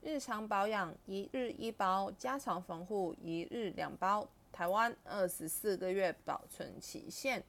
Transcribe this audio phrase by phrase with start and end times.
[0.00, 4.26] 日常保养一日一包，加强防护一日两包。
[4.52, 7.44] 台湾二十四个月保存期限，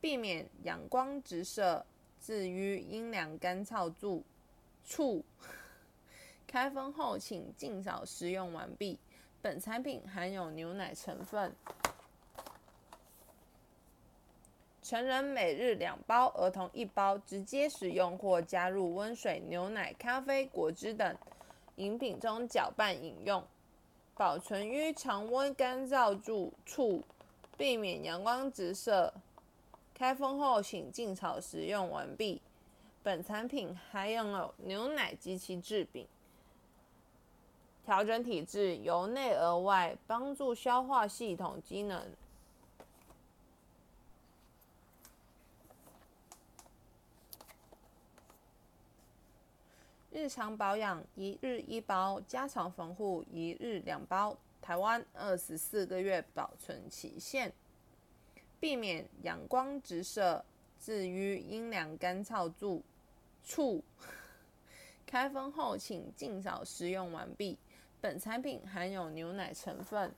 [0.00, 1.84] 避免阳光直射，
[2.20, 4.22] 至于阴凉干燥住
[4.84, 5.24] 处。
[6.46, 8.98] 开封后请尽早食用完毕。
[9.40, 11.54] 本产品含有牛奶成分。
[14.82, 21.16] 成人每日两包，儿童一包，直接使用或加入温水、牛奶、咖啡、果汁等
[21.78, 23.42] 饮品中搅拌饮用。
[24.14, 26.20] 保存于常温干燥
[26.66, 27.02] 处，
[27.56, 29.14] 避免阳光直射。
[29.94, 32.42] 开封后请浸炒食用完毕。
[33.02, 36.06] 本产品含有牛奶及其制品，
[37.84, 42.04] 调整体质，由内而外，帮助消化系统机能。
[50.18, 54.36] 日常保养一日一包，加强防护一日两包。
[54.60, 57.52] 台湾二十四个月保存期限，
[58.58, 60.44] 避免阳光直射，
[60.80, 62.82] 至于阴凉干燥住
[63.44, 63.84] 处。
[65.06, 67.56] 开封后请尽早食用完毕。
[68.00, 70.12] 本产品含有牛奶成分。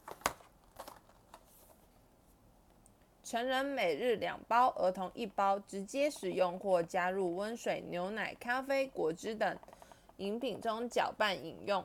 [3.22, 9.58] 成人每日两包，儿童一包，直接使用或加入温水、牛奶、咖啡、果汁等。
[10.20, 11.82] 饮品中搅拌饮用，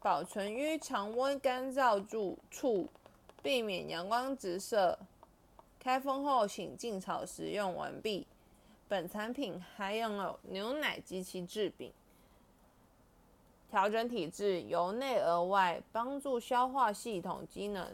[0.00, 2.86] 保存于常温干燥住处，
[3.42, 4.98] 避免阳光直射。
[5.80, 8.26] 开封后请浸炒食用完毕。
[8.86, 11.90] 本产品含有牛奶及其制品，
[13.70, 17.90] 调整体质，由内而外，帮助消化系统机能。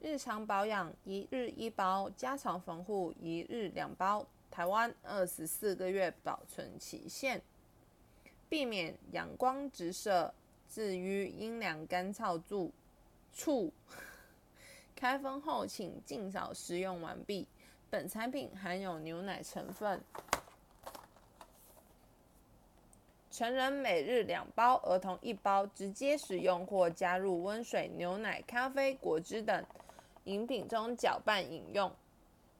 [0.00, 4.24] 日常保养一日一包，加强防护一日两包。
[4.50, 7.42] 台湾二十四个月保存期限，
[8.48, 10.32] 避免阳光直射，
[10.68, 12.72] 至于阴凉干燥住
[13.32, 13.72] 处。
[14.94, 17.46] 开封后请尽早食用完毕。
[17.90, 20.00] 本产品含有牛奶成分。
[23.30, 29.64] 成人每日两包，儿童一包，直接使用或加入温水、牛奶、咖啡、果汁等。
[30.28, 31.90] 饮品中搅拌饮用，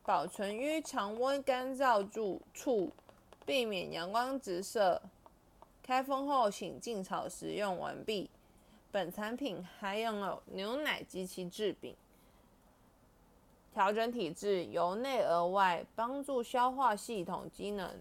[0.02, 2.08] 保存于常温干燥
[2.54, 2.90] 处，
[3.44, 5.02] 避免阳光直射。
[5.82, 8.30] 开封后请浸炒食用完毕。
[8.90, 11.94] 本产品含有牛奶及其制品，
[13.74, 17.94] 调整体质，由内而外，帮助消化系统机能。